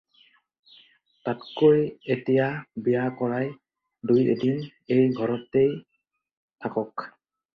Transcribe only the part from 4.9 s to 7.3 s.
এই ঘৰতে থাকক।